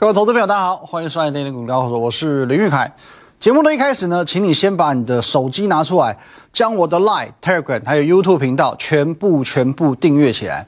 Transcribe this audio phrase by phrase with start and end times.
[0.00, 2.94] 各位投资朋友，大家好，欢迎收看《电力股高手》，我是林玉凯。
[3.40, 6.16] 节目的一开始呢，请你先把你的手机拿出来，
[6.52, 10.64] 将我的 Line、Telegram 还有 YouTube 频道全部全部订阅起来。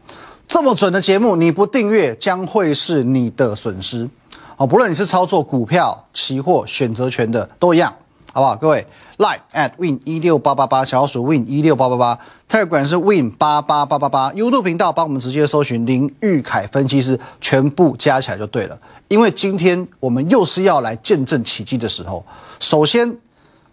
[0.49, 4.11] 这么准的节目，你不订阅将会是你的损失。
[4.57, 7.95] 哦，不论你是操作股票、期货、选择权的，都一样。
[8.33, 8.57] 好不好？
[8.57, 8.85] 各位
[9.21, 12.19] ，Line at win 一六八八八，小鼠 win 一六八八八
[12.49, 18.81] ，Telegram 是 win 八八八八八，YouTube 频道帮我们直接搜寻林玉凯分析师，全部加起来就对了。
[19.09, 22.25] 因为今天我们又是要来见证奇迹的时候。
[22.59, 23.19] 首先，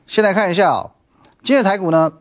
[0.05, 0.91] 先来看一下哦，
[1.41, 2.11] 今天的台股呢，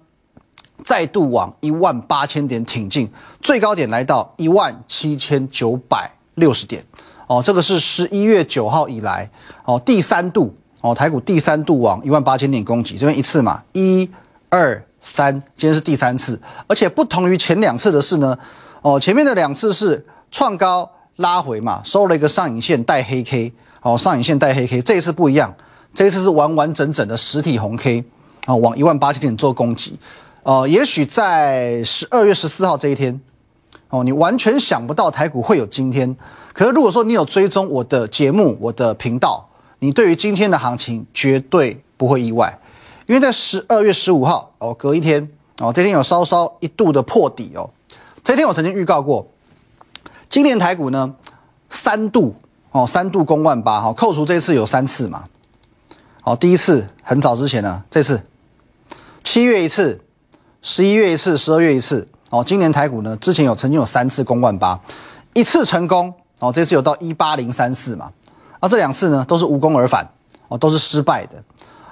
[0.84, 3.10] 再度往一万八千点挺进，
[3.43, 6.84] 最高点来到一万七千九百六十点。
[7.27, 9.29] 哦，这个是十一月九号以来
[9.65, 10.54] 哦第三度。
[10.86, 14.08] 哦，台股第三度往一万八千点攻击，这边一次嘛，一、
[14.48, 18.38] 二、三，今天是第三次，而且不同于前两次的是呢，
[18.82, 25.52] 哦，前面的两次是创高拉回嘛，收了一个上影线带黑 K，哦，上影线带黑 K，这一次不一样，
[25.93, 28.04] 这一次是完完整整的实体红 K，
[28.45, 29.98] 啊，往一万八千点做攻击，
[30.45, 33.21] 呃，也许在十二月十四号这一天，
[33.88, 36.16] 哦，你完全想不到台股会有今天，
[36.52, 39.46] 可是如果说你有追踪我的节目，我的频道。
[39.79, 42.59] 你对于今天的行情绝对不会意外，
[43.07, 47.71] 因为在十二月十五号哦，隔一天哦，这天有稍稍一度的破底哦。
[48.24, 49.27] 这天我曾经预告过，
[50.29, 51.15] 今年台股呢
[51.68, 52.35] 三度
[52.73, 55.24] 哦，三度攻万八哈，扣除这次有三次嘛。
[56.24, 58.23] 哦，第一次很早之前呢，这次
[59.23, 60.02] 七月一次，
[60.63, 62.43] 十一月一次，十二月一次哦。
[62.45, 64.81] 今年台股呢之前有曾经有三次攻万八，
[65.34, 68.11] 一次成功哦，这次有到一八零三四嘛。
[68.69, 70.09] 这两次呢，都是无功而返
[70.48, 71.42] 哦，都是失败的。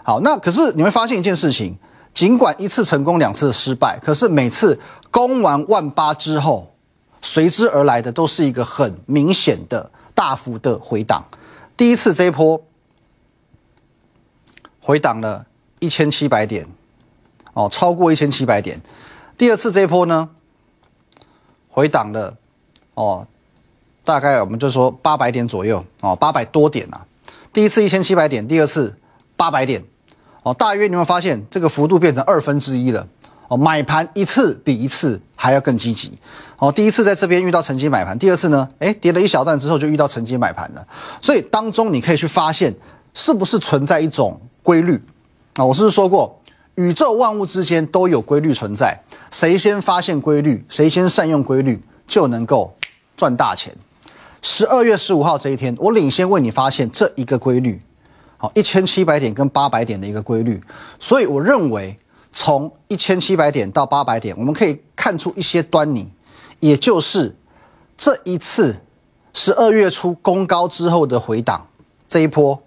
[0.02, 1.76] 好，那可是你会发现一件事情，
[2.12, 4.78] 尽管一次成功，两次失败，可是每次
[5.10, 6.74] 攻完万八之后，
[7.20, 11.24] 随之而来的都是一个很明显的大幅的回档。
[11.76, 12.62] 第一次这一波
[14.80, 15.46] 回档了
[15.80, 16.66] 一千七百点，
[17.54, 18.80] 哦，超过一千七百点。
[19.36, 20.28] 第二次这一波呢，
[21.68, 22.36] 回档了，
[22.94, 23.26] 哦。
[24.04, 27.04] 大概我们就说八百点左右哦，八百多点啊。
[27.52, 28.94] 第一次一千七百点，第二次
[29.36, 29.82] 八百点
[30.42, 33.06] 哦，大约你会发现这个幅度变成二分之一了
[33.48, 33.56] 哦。
[33.56, 36.12] 买盘一次比一次还要更积极
[36.58, 36.70] 哦。
[36.70, 40.86] 第一次在这边遇到曾经买盘，第二次呢，哎，跌了一小段之后就遇到曾经买盘了。
[41.22, 42.74] 所以当中你可以去发现
[43.14, 45.00] 是不是存在一种规律
[45.54, 45.64] 啊？
[45.64, 46.40] 我是不是说过，
[46.74, 49.00] 宇宙万物之间都有规律存在，
[49.30, 52.74] 谁先发现规律，谁先善用规律，就能够
[53.16, 53.72] 赚大钱。
[54.46, 57.80] 十二月十五号这一天，我领先为你发现这一个规律，
[58.36, 60.62] 好，一千七百点跟八百点的一个规律，
[60.98, 61.98] 所以我认为
[62.30, 66.06] 从一千七百点到八百点，我们可以看出一些端倪，
[66.60, 67.34] 也就是
[67.96, 68.82] 这一次
[69.32, 71.66] 十二月初攻高之后的回档，
[72.06, 72.62] 这一波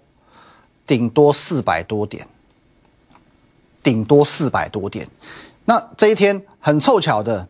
[0.84, 2.26] 顶多四百多点，
[3.84, 5.06] 顶多四百多点，
[5.66, 7.48] 那这一天很凑巧的，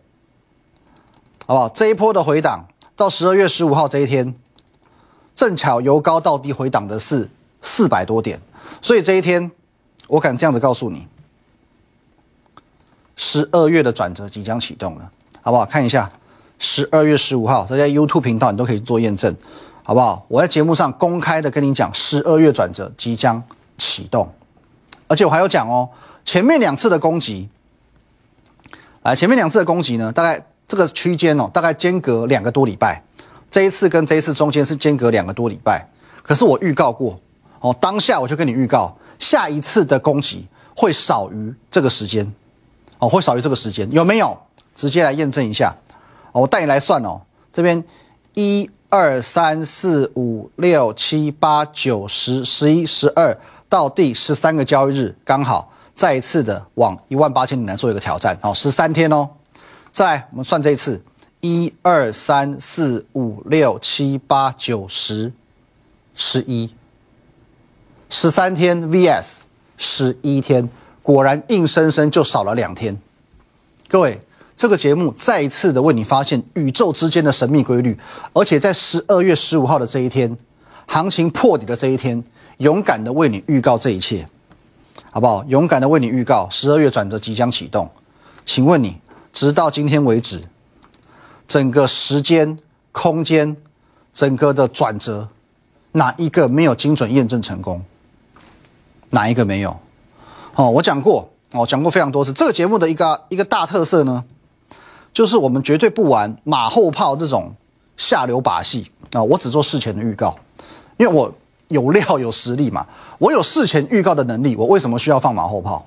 [1.47, 1.69] 好不好？
[1.71, 2.69] 这一波的回档。
[2.99, 4.35] 到十二月十五号这一天，
[5.33, 8.41] 正巧由高到低回档的是四百多点，
[8.83, 9.49] 所以这一天
[10.09, 11.07] 我敢这样子告诉你，
[13.15, 15.09] 十二月的转折即将启动了，
[15.41, 15.65] 好不好？
[15.65, 16.11] 看一下
[16.59, 19.33] 十二月十五号，这在 YouTube 频道你都可以做验证，
[19.85, 20.27] 好不好？
[20.27, 23.41] 我在节目上公开的跟你讲，十二月转折即将
[23.79, 24.29] 启动，
[25.07, 25.89] 而且我还有讲哦，
[26.25, 27.49] 前面两次的攻击，
[29.05, 30.45] 来，前面两次的攻击呢，大概。
[30.69, 33.03] 这个区间哦，大概间隔两个多礼拜，
[33.51, 35.89] 这一次跟这一次中间是间隔两个多礼拜。
[36.23, 37.19] 可是我预告过
[37.61, 40.47] 哦，当下我就跟你预告，下一次的攻击
[40.77, 42.31] 会少于这个时间，
[42.99, 44.39] 哦，会少于这个时间，有没有？
[44.75, 45.75] 直接来验证一下。
[46.33, 47.83] 我带你来算哦，这边
[48.35, 53.37] 一二三四五六七八九十十一十二
[53.69, 58.39] 到第十三个交易日，刚好再一次的往一万八千点来做一个挑战。
[58.43, 59.29] 哦，十三天哦。
[59.93, 61.03] 再来，我们算这一次，
[61.41, 65.33] 一二三四五六七八九十，
[66.15, 66.73] 十一，
[68.09, 69.39] 十三天 vs
[69.77, 70.69] 十一天，
[71.03, 72.97] 果然硬生生就少了两天。
[73.89, 74.21] 各位，
[74.55, 77.99] 这个节目再一次的为你发现宇宙之间的神秘规律，
[78.33, 80.37] 而且在十二月十五号的这一天，
[80.87, 82.23] 行情破底的这一天，
[82.59, 84.29] 勇敢的为你预告这一切，
[85.11, 85.43] 好不好？
[85.49, 87.91] 勇敢的为你预告十二月转折即将启动，
[88.45, 88.97] 请问你？
[89.39, 90.43] 直到今天为止，
[91.47, 92.59] 整个时间、
[92.91, 93.57] 空间、
[94.13, 95.29] 整个的转折，
[95.93, 97.81] 哪一个没有精准验证成功？
[99.11, 99.79] 哪一个没有？
[100.57, 102.33] 哦，我讲过，哦，讲过非常多次。
[102.33, 104.25] 这个节目的一个一个大特色呢，
[105.13, 107.55] 就是我们绝对不玩马后炮这种
[107.97, 109.23] 下流把戏啊！
[109.23, 110.37] 我只做事前的预告，
[110.97, 111.33] 因为我
[111.69, 112.85] 有料有实力嘛，
[113.21, 115.87] 我有事前预告的能力，我为什么需要放马后炮？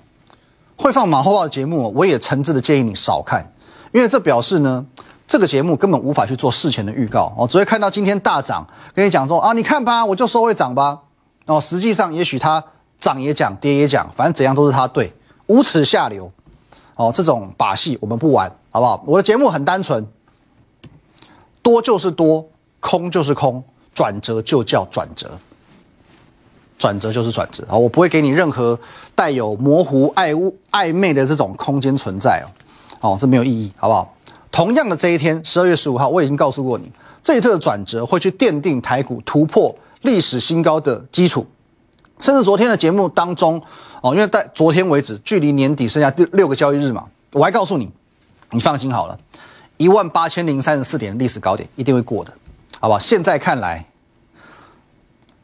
[0.82, 3.54] 会放马后炮的节目，我也诚挚的建议你少看，
[3.92, 4.84] 因为这表示呢，
[5.28, 7.32] 这个节目根本无法去做事前的预告。
[7.38, 11.00] 哦，只会看到今天大涨，跟你讲说啊，你看吧，我就说会涨吧，
[11.46, 12.64] 哦，实际上也许它
[13.00, 15.14] 涨也讲，跌也讲，反正怎样都是他对，
[15.46, 16.32] 无耻下流，
[16.96, 19.04] 哦，这种把戏我们不玩，好不好？
[19.06, 20.04] 我的节目很单纯，
[21.62, 22.50] 多就是多，
[22.80, 23.64] 空就是空，
[23.94, 25.30] 转折就叫转折。
[26.82, 27.78] 转折就是转折啊！
[27.78, 28.78] 我不会给你任何
[29.14, 32.44] 带有模糊、暧昧、暧昧的这种空间存在
[33.00, 34.12] 哦，哦，这没有意义，好不好？
[34.52, 36.92] 同样的这一天，十二月十五号，我已经告诉过你，
[37.22, 41.46] 这一次的转折会去奠定台股突破历史新高的基础。
[42.20, 43.62] 甚至昨天的节目当中，
[44.02, 47.92] 哦，因为在昨天为止，距离年底剩下六六个交易日嘛，我还告诉你，
[48.50, 49.16] 你放心好了，
[49.78, 52.34] 一万八千零三十四点历史高点一定会过的，
[52.80, 52.98] 好不好？
[52.98, 53.86] 现在看来，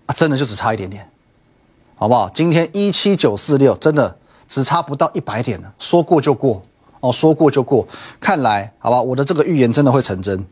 [0.08, 1.08] 啊，真的就只差一点点。
[2.00, 2.30] 好不好？
[2.30, 4.16] 今天一七九四六，真的
[4.48, 5.74] 只差不到一百点了。
[5.80, 6.62] 说过就过
[7.00, 7.88] 哦，说过就过。
[8.20, 10.46] 看来，好吧，我的这个预言真的会成真。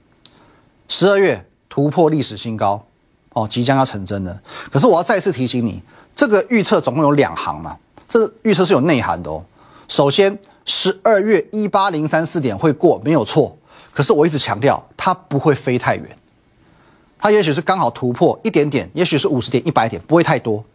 [0.88, 2.84] 十二月突破历史新高
[3.34, 4.42] 哦，即将要成真了。
[4.72, 5.84] 可是我要再次提醒你，
[6.16, 7.78] 这个预测总共有两行嘛，
[8.08, 9.46] 这预测是有内涵的哦。
[9.88, 13.56] 首先，十二月一八零三四点会过，没有错。
[13.92, 16.18] 可是我一直强调，它不会飞太远，
[17.20, 20.66] 它也许是刚好突破一点点，也许是五十点、一百点，不会太多。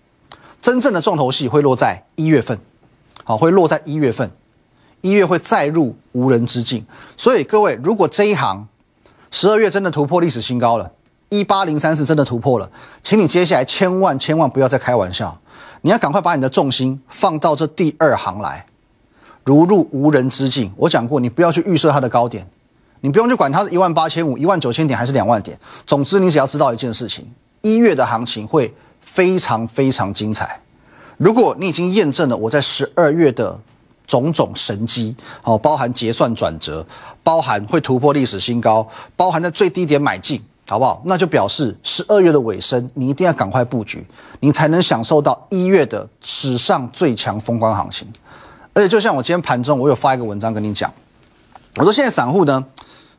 [0.63, 2.59] 真正的重头戏会落在一月份，
[3.25, 4.31] 好，会落在一月份，
[5.01, 6.85] 一月会再入无人之境。
[7.17, 8.69] 所以各位，如果这一行
[9.31, 10.93] 十二月真的突破历史新高了，
[11.31, 12.71] 一八零三四真的突破了，
[13.03, 15.41] 请你接下来千万千万不要再开玩笑，
[15.81, 18.67] 你要赶快把你的重心放到这第二行来，
[19.45, 20.71] 如入无人之境。
[20.77, 22.47] 我讲过，你不要去预设它的高点，
[23.01, 27.27] 你不用去管它是一万八千五、一万九千点还是两万点，总之你只要知道一件事情：
[27.63, 28.75] 一月的行情会。
[29.13, 30.61] 非常非常精彩。
[31.17, 33.61] 如果你已经验证了我在十二月的
[34.07, 36.87] 种种神机，哦，包含结算转折，
[37.25, 41.03] 包含会突破历史新高，包含在最低点买进，好不好？
[41.05, 44.07] 那就表示十二月的尾声，你一定要赶快布局，
[44.39, 48.07] 你才能享受到一月的史上最强风光行情。
[48.73, 50.91] 而且，就像我今天盘中，我有发一个文章跟你讲，
[51.77, 52.65] 我说现在散户呢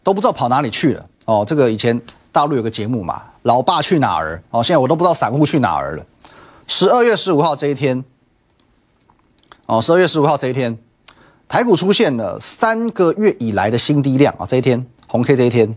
[0.01, 1.05] 都不知道跑哪里去了。
[1.25, 2.01] 哦，这个以前。
[2.31, 4.41] 大陆有个节目嘛，老爸去哪儿？
[4.51, 6.05] 哦，现在我都不知道散户去哪儿了。
[6.65, 8.03] 十二月十五号这一天，
[9.65, 10.77] 哦，十二月十五号这一天，
[11.49, 14.45] 台股出现了三个月以来的新低量啊！
[14.47, 15.75] 这一天红 K 这一天，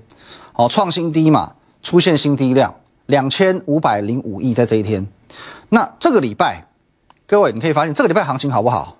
[0.53, 2.73] 哦，创新低嘛，出现新低量
[3.07, 5.05] 两千五百零五亿在这一天。
[5.71, 6.69] 那这个礼拜，
[7.27, 8.97] 各位你可以发现这个礼拜行情好不好？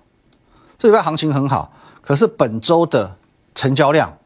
[0.77, 1.71] 这礼拜行情很好，
[2.01, 3.15] 可是本周的
[3.53, 4.17] 成交量。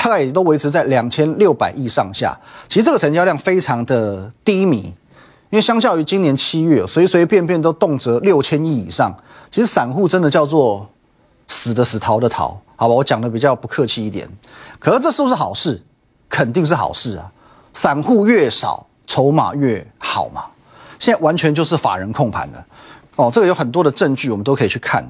[0.00, 4.94] 大概也都维持在两千六百亿上下，其实这个成交量非常的低迷，
[5.50, 9.12] 因为相较于今年七月，随随便便都动辄六千亿以上，
[9.50, 10.88] 其实散户真的叫做
[11.48, 14.28] 死的死，逃的逃，好吧，我讲的比较不客气一点。
[14.78, 15.82] 可是这是不是好事？
[16.28, 17.32] 肯定是好事啊！
[17.74, 20.44] 散户越少，筹码越好嘛。
[20.98, 22.64] 现在完全就是法人控盘的
[23.16, 25.04] 哦，这个有很多的证据，我们都可以去看，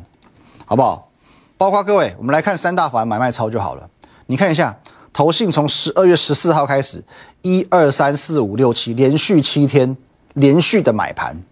[0.64, 1.11] 好不好？
[1.58, 3.88] 包括各位，我们来看三大法人买卖超就好了。
[4.30, 4.78] 你看一下，
[5.10, 7.03] 投信从十二月十四号开始，
[7.41, 9.96] 一二三四五六七，连续七天
[10.34, 11.43] 连续的买盘。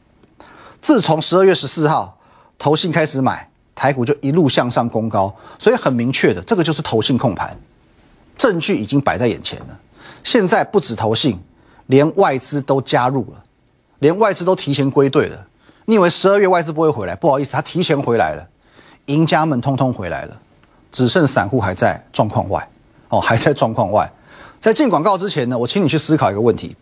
[0.82, 2.18] 自从十二月十四号
[2.58, 7.58] 投信开始买，台股就一路向上攻高，所以很明确的，这个就是投信控盘，
[8.36, 9.80] 证据已经摆在眼前了。
[10.22, 11.40] 现在不止投信，
[11.86, 13.42] 连外资都加入了，
[14.00, 15.46] 连外资都提前归队了。
[15.86, 17.16] 你以为十二月外资不会回来？
[17.16, 18.46] 不好意思，他提前回来了，
[19.06, 20.38] 赢家们通通回来了。
[20.96, 22.66] 只剩散户还在状况外，
[23.10, 24.10] 哦， 还在状况外。
[24.58, 26.74] 在进广告之前呢，我请你去思考一个问题：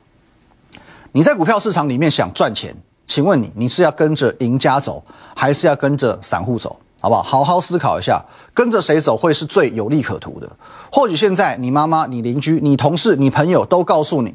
[1.10, 2.72] 你在股票市场里面想赚钱，
[3.08, 5.02] 请问你，你是要跟着赢家走，
[5.34, 6.78] 还是要跟着散户走？
[7.00, 7.22] 好不好？
[7.24, 10.48] 好好思考一下，跟着谁走会是最有利可图的？
[10.92, 14.32] 或许现在你妈妈、你邻居、你同事、你朋友都告诉你，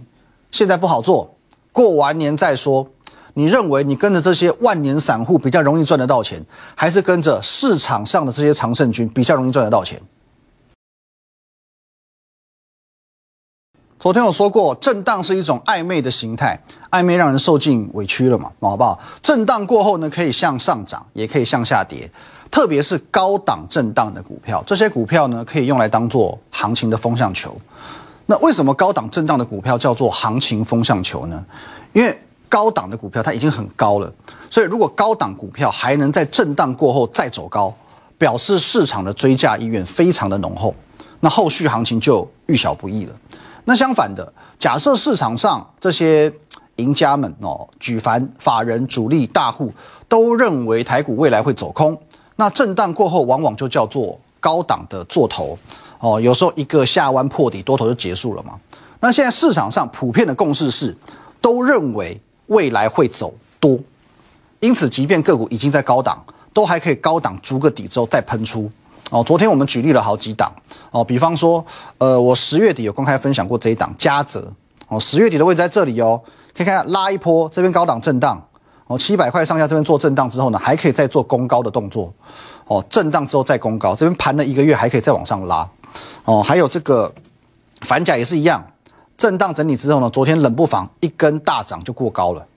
[0.52, 1.34] 现在不好做，
[1.72, 2.86] 过完年再说。
[3.34, 6.44] 你认为你跟着这些万年散户比较容易赚得到钱，
[6.76, 10.02] 还是跟着市场上的这些常胜军比较容易赚得到钱？
[14.00, 16.58] 昨天我说过，震荡是一种暧昧的形态，
[16.90, 18.98] 暧昧让人受尽委屈了嘛，好不好？
[19.22, 22.10] 震荡过后呢，可以向上涨，也可以向下跌，
[22.50, 27.60] 特别是高档震荡的股票，这些股票呢，可以用来当做行情的风向球。
[28.26, 31.46] 那为什么高档震荡的股票叫做行情风向球呢？
[31.92, 32.18] 因为
[32.50, 34.12] 高档的股票它已经很高了，
[34.50, 37.74] 所以如果高档股票还能在震荡过后再走高，
[38.18, 40.74] 表示市场的追价意愿非常的浓厚，
[41.20, 43.14] 那后续行情就遇小不易了。
[43.66, 46.32] 那相反的，假设市场上这些
[46.78, 49.72] 赢家们哦，举凡法人、主力、大户
[50.08, 51.96] 都认为台股未来会走空。
[52.36, 55.56] 那震荡过后，往往就叫做高档的做头
[56.00, 56.20] 哦。
[56.20, 58.60] 有时候一个下弯破底，多头就结束了嘛。
[59.02, 60.98] 那现在市场上普遍的共识是，
[61.40, 63.80] 都认为未来会走多，
[64.60, 68.70] 因此即便个股已经在高档，都还可以高档逐个底之后再喷出
[69.10, 69.24] 哦。
[69.24, 70.52] 昨天我们举例了好几档
[70.92, 71.66] 哦，比方说，
[71.98, 74.54] 呃，我十月底有公开分享过这一档嘉泽
[74.88, 76.22] 哦，十月底的位置在这里哦，
[76.56, 78.46] 可以看拉一波，这边高档震荡。
[78.88, 82.12] 哦，七百块上下这边做震荡之后呢，还可以再做攻高的动作。
[82.66, 85.70] 哦，震荡之后再攻高，这边盘了一个月，还可以再往上拉。
[86.26, 87.14] 哦，还有这个
[87.82, 88.66] 反甲也是一样，
[89.20, 92.48] 震荡整理之后呢，昨天冷不防一根大涨就过高了。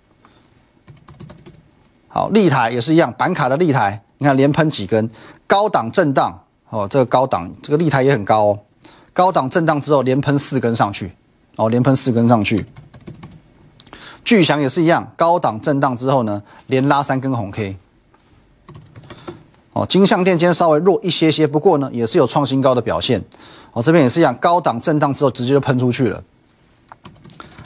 [2.06, 5.10] 好，立台也是一样，板卡的立台，你看连喷几根，
[5.46, 6.38] 高档震荡。
[6.68, 8.58] 哦，这个高档这个立台也很高哦，
[9.12, 11.12] 高档震荡之后连喷四根上去。
[11.56, 12.64] 哦，连喷四根上去。
[14.24, 17.76] 巨翔也是一样，高档震荡之后呢，连拉三根红 K。
[19.72, 23.22] 哦，金相店今天稍微弱一些些，不过呢，也是有创新高的表现。
[23.72, 26.22] 哦，这边也是一样，高档震荡之后直接就喷出去了。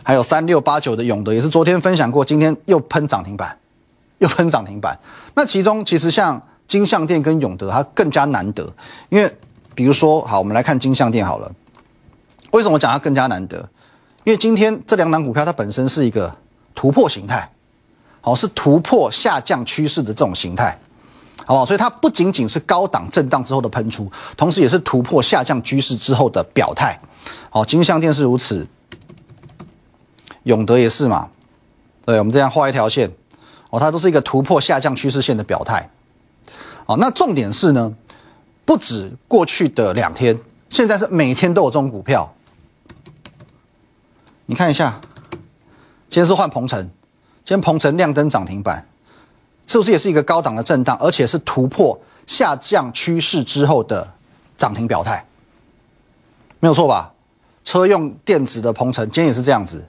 [0.07, 3.59] 还有三六八九的永德也是昨天分享过，今天又喷涨停板，
[4.19, 4.97] 又喷涨停板。
[5.35, 8.73] 那其中其实像金相店跟永德，它更加难得，
[9.09, 9.37] 因为
[9.75, 11.53] 比如说，好，我们来看金相店好了。
[12.53, 13.69] 为什么讲它更加难得？
[14.23, 16.33] 因为今天这两档股票它本身是一个。
[16.79, 17.51] 突破形态，
[18.21, 20.79] 好是突破下降趋势的这种形态，
[21.47, 21.65] 好不好？
[21.65, 27.01] 所以它不仅仅是高档震荡之后的喷出，同时也是突破下降趋势之后的表态。
[27.49, 28.69] 好，金相电是如此，
[30.47, 31.29] 永德也是嘛？
[32.05, 33.11] 对，我们这样画一条线，
[33.71, 35.91] 哦，它都是一个突破下降趋势线的表态。
[36.87, 37.93] 哦，那重点是呢，
[38.65, 40.39] 不止过去的两天，
[40.71, 42.33] 现在是每天都有这种股票。
[44.47, 45.01] 你看一下。
[46.09, 46.81] 今天是换鹏程，
[47.45, 48.87] 今天鹏程亮灯涨停板，
[49.67, 54.15] 是不是也是一个高档的震荡，而且是突破下降趋势之后的
[54.57, 55.27] 涨停表态？
[56.61, 57.13] 没有错吧？
[57.65, 59.85] 车用电子的鹏程今天也是这样子，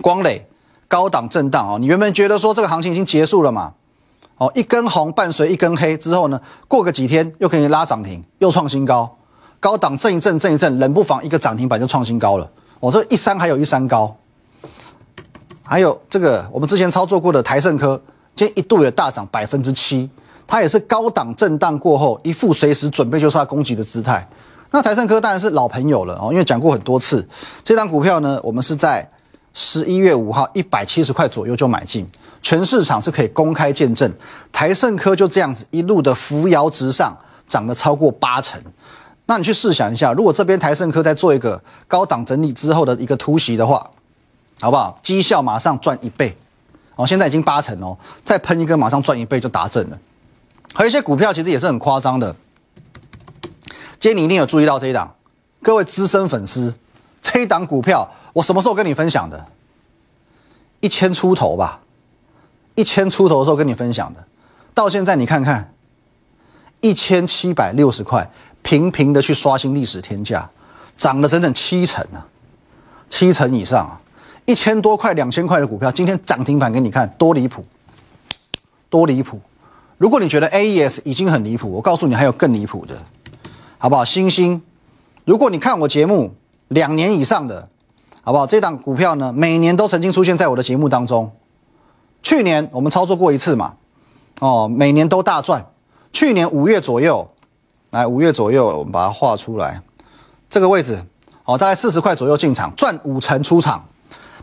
[0.00, 0.46] 光磊
[0.88, 3.74] 高档震荡哦，你原本觉得说这个行情已经结束了嘛？
[4.38, 9.18] 哦，一根红伴随一根黑之后呢，过个几天又可以拉涨停，又创新高，
[9.60, 12.50] 高档震一震震一震，冷不防一个涨停板就创新高了。
[12.80, 14.16] 我这一山还有一山高，
[15.62, 18.00] 还有这个我们之前操作过的台盛科，
[18.34, 20.08] 今天一度也大涨百分之七，
[20.46, 24.26] 它也是高档震荡过后一副随时准备就是要攻击的姿态。
[24.70, 27.28] 那台盛科当然是老朋友了哦，因为讲过很多次，
[27.62, 29.06] 这张股票呢，我们是在
[29.52, 32.06] 十一月五号一百七十块左右就买进，
[32.42, 34.10] 全市场是可以公开见证，
[34.52, 37.16] 台盛科就这样子一路的扶摇直上，
[37.48, 38.60] 涨了超过八成。
[39.26, 43.90] 那你去试想一下，如果这边台盛科在做一个高档整理之后的一个突袭的话，
[44.60, 44.98] 好不好？
[45.02, 46.36] 绩效马上赚一倍，
[46.96, 49.98] 哦，现在已经八成哦，再喷一根马上赚一倍就达阵了。
[50.74, 52.34] 还有一些股票其实也是很夸张的，
[53.98, 55.14] 今天你一定有注意到这一档，
[55.62, 56.74] 各位资深粉丝，
[57.20, 59.46] 这一档股票我什么时候跟你分享的？
[60.80, 61.80] 一千出头吧，
[62.74, 64.24] 一千出头的时候跟你分享的，
[64.74, 65.74] 到现在你看看，
[66.80, 68.30] 一千七百六十块。
[68.62, 70.48] 频频的去刷新历史天价，
[70.94, 72.28] 涨了整整七成啊，
[73.08, 73.98] 七成以上啊，
[74.44, 77.64] 一千多块、两千块的股票，今天涨停板给你看，多离谱，
[78.90, 79.40] 多离谱！
[79.96, 83.02] 如果你觉得 AES 已经很离谱，我告诉你还有更离谱的，
[83.78, 84.04] 好不好？
[84.04, 84.60] 星星，
[85.24, 86.34] 如果你看我节目
[86.68, 87.66] 两年以上的，
[88.22, 88.46] 好不好？
[88.46, 91.32] 这档股票呢，每年都曾经出现在我的节目当中，
[92.22, 93.74] 去年我们操作过一次嘛，
[94.40, 95.66] 哦，每年都大赚，
[96.12, 97.28] 去年五月左右。
[97.90, 99.82] 来五月左右，我们把它画出来，
[100.48, 101.04] 这个位置，
[101.44, 103.84] 哦，大概四十块左右进场，赚五成出场。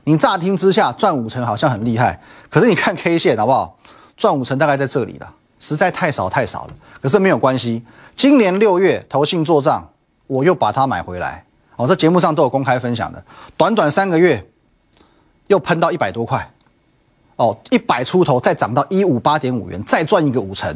[0.03, 3.77] 你乍听之下赚五成好像很厉害，可是你看 K 线好不好？
[4.17, 6.73] 赚五成大概在这里了，实在太少太少了。
[7.01, 7.85] 可是没有关系，
[8.17, 9.87] 今年六月投信做账，
[10.27, 11.45] 我又把它买回来。
[11.77, 13.23] 哦，这节目上都有公开分享的，
[13.55, 14.45] 短短三个月
[15.47, 16.51] 又喷到一百多块。
[17.37, 20.75] 哦，一百出头再涨到一五八点五元，再赚一个五成，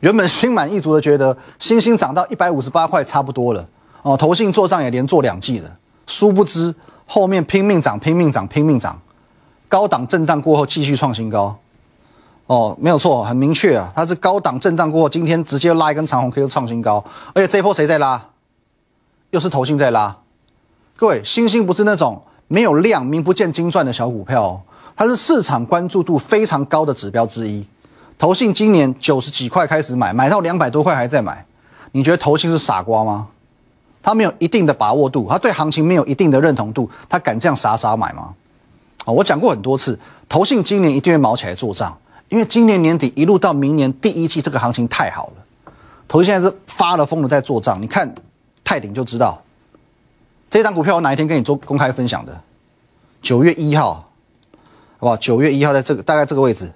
[0.00, 3.68] 原本心满意足的觉得星星涨到一百五十八块差不多了。
[4.00, 5.70] 哦，投信做账也连做两季了，
[6.06, 6.74] 殊不知
[7.06, 8.98] 后面拼命涨，拼命涨，拼命涨，
[9.68, 11.54] 高档震荡过后继续创新高。
[12.46, 18.30] 哦，没有错，很明确啊，它是高档震荡过后，今天直接拉一根长红 K 就创新高，而且这一波谁在拉？
[19.28, 20.16] 又是投信在拉。
[21.00, 24.60] 各位，星星不是那种没有量、名不见经传的小股票哦。
[24.96, 27.64] 它是市场关注度非常高的指标之一，
[28.18, 31.46] 投信今年九十几块开始买，买到两百多块还在买，
[31.92, 33.28] 你觉得投信是傻瓜吗？
[34.02, 38.34] 他没有一定的把握度，他对行情没有一定的认同度，他敢这样傻傻买吗？
[39.04, 39.96] 啊，我讲过很多次，
[40.28, 41.96] 投信今年一定会毛起来做账，
[42.28, 45.72] 因为今年年底一路到明年第一季这个行情太好了，
[46.08, 47.80] 投信现在是发了疯的在做账。
[47.80, 48.12] 你看
[48.64, 49.40] 泰鼎就知道，
[50.50, 52.40] 这档股票我哪一天跟你做公开分享的？
[53.20, 53.94] 九月一号，
[54.98, 55.16] 好不好？
[55.16, 56.72] 九月一号在这个大概这个位置，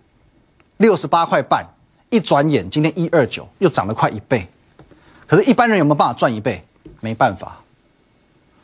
[0.76, 1.64] 六十八块半，
[2.11, 4.47] 一转眼今天一二九又涨了快一倍。
[5.26, 6.62] 可是，一般人有没有办法赚一倍？
[7.00, 7.61] 没办法。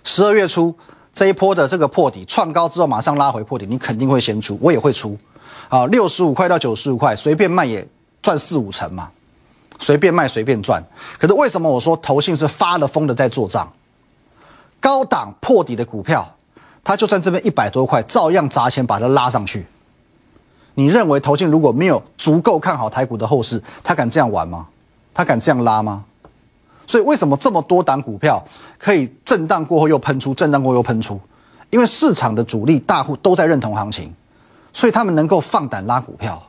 [0.05, 0.75] 十二月初
[1.13, 5.17] 这一波的这个破底创高之后，马上拉回破底，你肯定会先出，我也会出。
[5.71, 7.87] 啊，六十五块到九十五块，随便卖也
[8.21, 9.11] 赚四五成嘛，
[9.79, 10.83] 随便卖随便赚。
[11.19, 13.73] 可是为什么我说投信是发了疯的在做账？
[14.81, 16.37] 高档破底的股票，
[16.85, 19.67] 它就算这边一百多块，照样砸钱把它拉上去。
[20.75, 24.67] 你认为投信如果没有足够看好台股的后市，他敢这样玩吗？
[25.13, 26.05] 他敢这样拉吗？
[26.87, 28.43] 所以为什么这么多档股票
[28.79, 31.21] 可以震荡过后又喷出，震荡过后又喷出？
[31.71, 34.15] 因为市场的主力大户都在认同行情，
[34.73, 36.43] 所以他们能够放胆拉股票。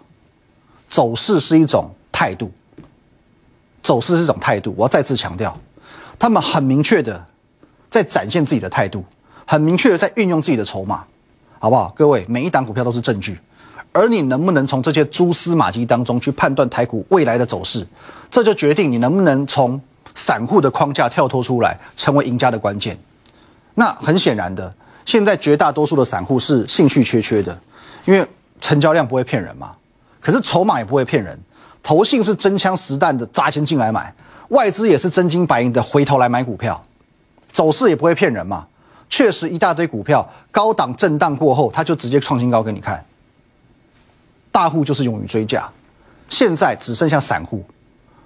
[0.88, 2.52] 走势是一种态度，
[3.84, 4.74] 走势是一种态度。
[4.78, 5.56] 我要再次强调，
[6.18, 7.26] 他们很明确的
[7.90, 9.04] 在展现自己的态度，
[9.46, 11.04] 很明确的在运用自己的筹码，
[11.60, 11.92] 好不好？
[11.96, 13.40] 各位，每一档股票都是证据，
[13.92, 17.88] 而你能不能从这些蛛丝马迹当中去判断台股未来的走势，
[18.30, 19.80] 这就决定你能不能从。
[20.16, 22.98] 散户的框架跳脱出来，成为赢家的关键。
[23.76, 24.74] 那很显然的，
[25.06, 27.58] 现在绝大多数的散户是兴趣缺缺的，
[28.06, 28.26] 因为
[28.60, 29.72] 成交量不会骗人嘛。
[30.20, 31.40] 可是筹码也不会骗人，
[31.82, 34.14] 投信是真枪实弹的砸钱进来买，
[34.50, 36.84] 外资也是真金白银的回头来买股票，
[37.52, 38.68] 走势也不会骗人嘛。
[39.10, 43.04] 确实一大堆股票高档震荡过后，它就直接创新高给你看。
[44.52, 45.70] 大户就是勇于追价，
[46.30, 47.64] 现在只剩下散户。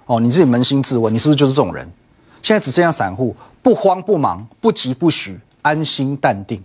[0.06, 1.90] 哦，你自己扪心自问，你是不是就是这种人？
[2.42, 6.62] 现在只剩下散户，不慌不忙，不急不徐，安心淡定，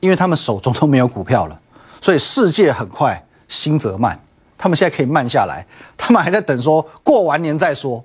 [0.00, 1.60] 因为他们手中都没有股票了，
[2.00, 4.18] 所以世界很快，心则慢。
[4.58, 5.64] 他们现在可以慢下来，
[5.96, 8.04] 他们还在等说过完年再说。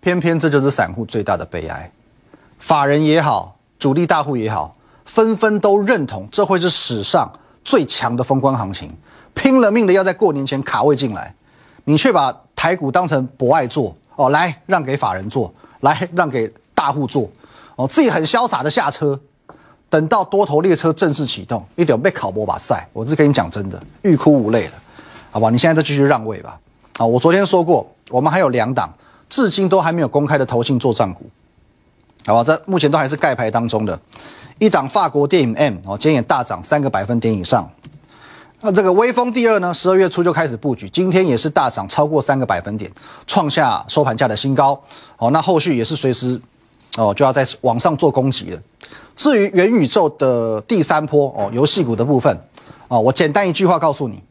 [0.00, 1.90] 偏偏这就是散户最大的悲哀，
[2.62, 7.28] 法人也好，主力大户也好，纷纷都认同这会是史上
[7.64, 8.88] 最强的风光行情，
[9.34, 11.34] 拼了命的要在过年前卡位进来，
[11.84, 12.32] 你却把。
[12.54, 17.28] 台股当成博爱做哦，来让给法人做，来让给大户做
[17.74, 19.18] 哦，自己很潇洒的下车，
[19.90, 24.72] 等到多头列车正式启动，一点被考博把赛，我是跟你讲真的，欲哭无泪了，
[25.32, 25.50] 好吧？
[25.50, 26.56] 你现在再继续让位吧。
[26.98, 28.94] 啊，我昨天说过，我们还有两档，
[29.28, 31.26] 至今都还没有公开的投信做账股，
[32.26, 32.44] 好吧？
[32.44, 33.98] 这目前都还是盖牌当中的，
[34.58, 37.68] 一档法国电影 M 哦，今天也大涨三个百分点以上。
[38.60, 39.74] 那这个微风第二呢？
[39.74, 42.88] 十二月初就开始布局，今天也是大涨超过三个百分点，
[43.26, 44.80] 创下收盘价的新高。
[45.16, 46.40] 哦，那后续也是随时
[46.96, 48.62] 哦就要在往上做攻击了。
[49.16, 52.38] 至于元宇宙的第三波哦，游戏股的部分
[52.86, 54.22] 哦，我简单一句话告诉你：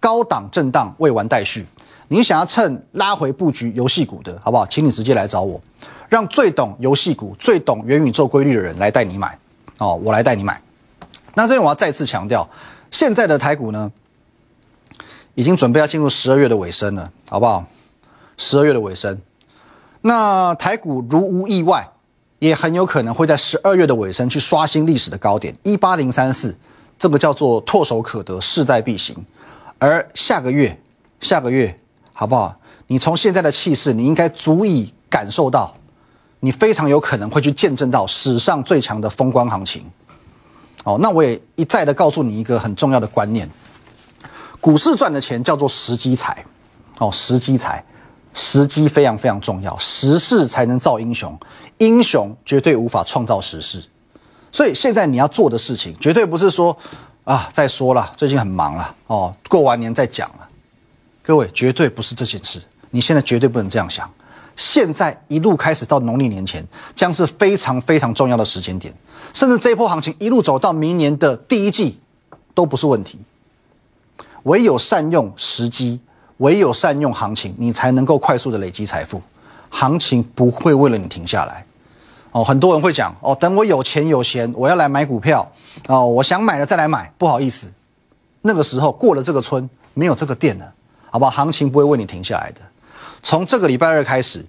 [0.00, 1.66] 高档震荡未完待续。
[2.08, 4.66] 你想要趁拉回布局游戏股的好不好？
[4.66, 5.60] 请你直接来找我，
[6.14, 9.36] 让最懂游戏股、最懂元宇宙规律的人来带你买
[9.78, 10.62] 哦，我来带你买。
[11.34, 12.48] 那这边我要再次强调。
[12.88, 13.90] 现在的台股呢，
[15.34, 17.66] 已经准备要进入十二月的尾声了，好不好？
[18.36, 19.20] 十二月的尾声，
[20.02, 21.90] 那台股如无意外，
[22.38, 26.56] 也很有可能会在十二月的尾声去刷新历史的高点一八零三四，
[26.96, 29.16] 这个叫做唾手可得，势在必行。
[29.80, 30.80] 而下个月，
[31.18, 31.76] 下个月
[32.12, 32.56] 好不好？
[32.86, 35.74] 你从现在的气势，你应该足以感受到，
[36.44, 39.82] 你非常有可能会去见证到史上最强的风光行情。
[40.84, 43.48] 哦，那我也一再的告诉你一个很重要的观念：
[44.60, 46.44] 股市赚的钱叫做时机财。
[46.98, 47.82] 哦，时机财，
[48.34, 51.34] 时机非常非常重要，时势才能造英雄，
[51.78, 53.82] 英雄绝对无法创造时势。
[54.52, 56.76] 所以现在你要做的事情，绝对不是说
[57.24, 60.46] 啊再说了，最近很忙了，哦，过完年再讲了。
[61.22, 64.08] 各位，绝对不是这件事，你现在绝对不能这样想。
[64.56, 68.94] 现在一路开始到农历年前，将是非常非常重要的时间点，
[69.32, 71.98] 甚至这一波行情一路走到明年的第一季，
[72.54, 73.18] 都不是问题。
[74.44, 75.98] 唯有善用时机，
[76.36, 79.20] 唯有善用行情，你才能够快速的累积财富。
[79.70, 81.66] 行情不会为了你停下来。
[82.30, 85.50] 哦，很多人会讲，哦，等我有钱有闲，我要来买股票，
[85.88, 87.12] 哦，我想买了再来买。
[87.16, 87.72] 不好意思，
[88.42, 90.72] 那个时候过了这个村，没有这个店了，
[91.10, 91.30] 好不好？
[91.30, 92.60] 行情不会为你停下来的。
[93.24, 94.44] 从这个礼拜二开始，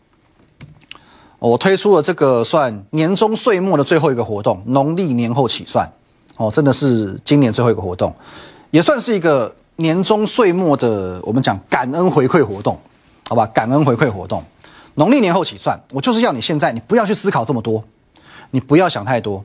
[1.39, 5.89] 我推出了这个算年终岁末的最后一个活动，农历年后起算，
[6.35, 8.13] 哦，真的是今年最后一个活动，
[8.71, 12.77] 也算是一个年终岁末的我们讲感恩回馈活动，
[13.29, 13.47] 好吧？
[13.47, 14.43] 感恩回馈活动，
[14.95, 17.81] 农历年后起算，我就是要你现在，你不要去思考这么多，
[18.51, 19.41] 你不要想太多，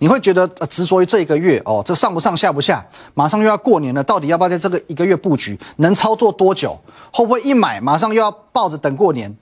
[0.00, 5.58] 你会觉得执着于这一个月哦，这上不上下不下，马上又要过年了，到底要不要在这个一个月布局？
[5.76, 6.78] 能操作多久？
[7.12, 9.34] 会不会一买马上又要抱着等过年？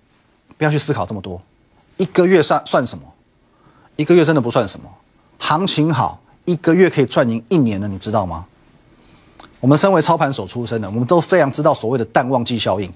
[0.56, 1.40] 不要去思考这么多，
[1.96, 3.04] 一个月算算什么？
[3.94, 4.90] 一个月真的不算什么。
[5.38, 8.44] 行情好，一个月可以赚赢一年了，你知道吗？
[9.60, 12.92] 我们身为操盘手出身的，我们都非常知道所谓的淡旺季效应。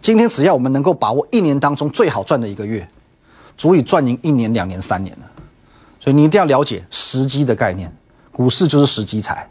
[0.00, 2.88] 今天只要我们能够把握一年当中最好赚的一个月，
[3.56, 5.31] 足以赚赢一年、两年、三年了。
[6.02, 7.96] 所以你一定要了解时机的概念，
[8.32, 9.48] 股市就是时机财。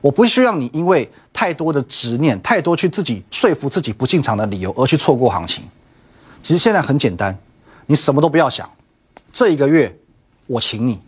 [0.00, 5.62] 我不需要你因为太多的执念、太多去自己说服自己不进场的理由而去错过行情。
[6.40, 7.38] 其实现在很简单，
[7.84, 8.66] 你什么都不要想，
[9.30, 9.94] 这一个月
[10.46, 10.98] 我请你，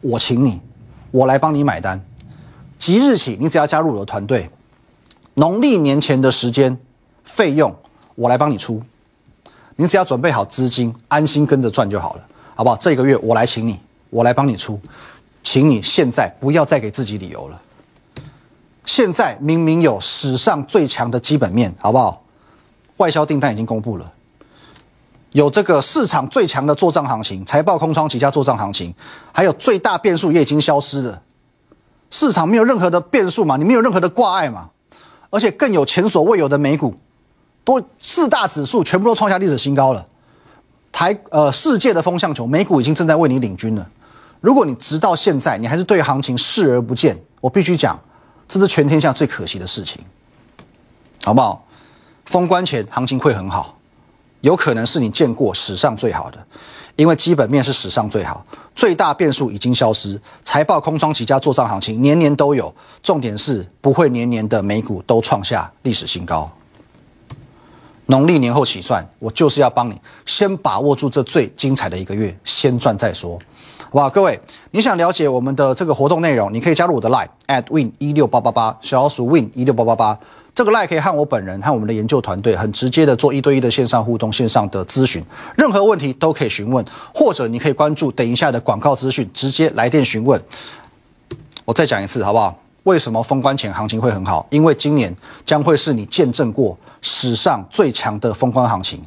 [0.00, 0.60] 我请你，
[1.12, 2.04] 我来帮你买单。
[2.80, 4.50] 即日起，你只要加入我的团队，
[5.34, 6.76] 农历年前的时间
[7.22, 7.72] 费用
[8.16, 8.82] 我来帮你出，
[9.76, 12.28] 你只要准备好资金，安心跟着赚就好了。
[12.58, 12.76] 好不好？
[12.76, 13.78] 这个月我来请你，
[14.10, 14.80] 我来帮你出，
[15.44, 17.60] 请你现在不要再给自己理由了。
[18.84, 22.20] 现在明明有史上最强的基本面，好不好？
[22.96, 24.12] 外销订单已经公布了，
[25.30, 28.92] 有这个市场最强的做账行情，财报空窗期加做账行情，
[29.30, 31.22] 还有最大变数也已经消失了，
[32.10, 33.56] 市场没有任何的变数嘛？
[33.56, 34.68] 你没有任何的挂碍嘛？
[35.30, 36.92] 而且更有前所未有的美股，
[37.62, 40.04] 都四大指数全部都创下历史新高了。
[40.92, 43.88] 台呃，世界的风向球，美股已经正在为你领军了。
[44.40, 47.98] 如果你直到现在你还是对行情视而不见，我必须讲，
[48.48, 50.00] 这是全天下最可惜的事情，
[51.24, 51.64] 好不好？
[52.24, 53.76] 封关前行情会很好，
[54.42, 56.38] 有可能是你见过史上最好的，
[56.96, 66.50] 因为基本面是史上最好，最大变数已经消失，财报空窗期加做账行情年年都有，重点是不会年年的美股都创下历史新高。
[68.10, 73.38] 农历年后起算，我就是要帮你先把握住这最精彩的一个月，先赚再说，
[73.84, 74.08] 好不好？
[74.08, 74.38] 各位，
[74.70, 80.18] 你想了解我们的这个活动内容，你可以加入我的 Line at win 一六八八八，小老鼠 win 一六八八八，
[80.54, 85.22] 这个 Line 可以和我本人和我们的研究团队很直接的做一对一的线上互动、线上的咨询，
[85.56, 90.42] 任何问题都可以询问，或者你可以关注等一下的广告资讯，直接来电询问。
[91.66, 92.58] 我再讲一次，好不好？
[92.88, 94.46] 为什么封关前行情会很好？
[94.48, 98.98] 因为今年将会是你见证过史上最强的封关行情。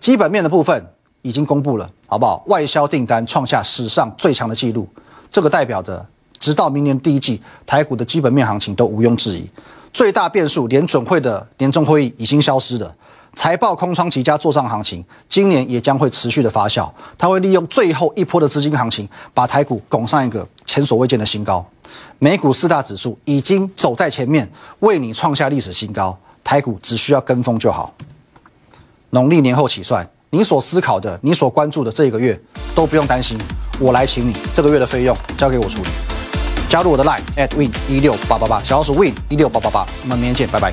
[0.00, 0.84] 基本面的部分
[1.22, 2.42] 已经公布了，好不好？
[2.48, 4.88] 外销订单创下史上最强的纪录，
[5.30, 6.04] 这个代表着
[6.40, 9.48] 直到明年第一季台股的基本面行情都毋庸置疑。
[9.94, 12.92] 最大变数，联准会的年终会议已经消失了。
[13.34, 16.90] 财报空窗期加做账行情，今年也将会持续的发酵。
[17.16, 21.64] 它会利用最后一波的资金行情，把台股拱上一个前所未见的新高。
[22.18, 26.18] 美股四大指数已经走在前面，为你创下历史新高。
[26.42, 27.94] 台股只需要跟风就好。
[29.10, 32.38] 农历年后起算，你所思考的、你所关注的这一个月
[32.74, 33.38] 都不用担心，
[33.78, 34.34] 我来请你。
[34.52, 35.88] 这个月的费用交给我处理。
[36.68, 39.86] 加入我的 line at win 一六八八八，小老鼠 win 一六八八八。
[40.02, 40.72] 我们明天见，拜拜。